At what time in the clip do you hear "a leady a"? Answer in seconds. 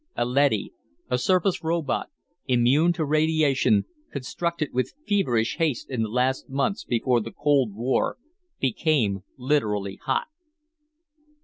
0.15-1.19